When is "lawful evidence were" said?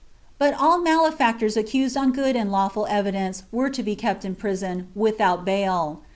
2.51-3.69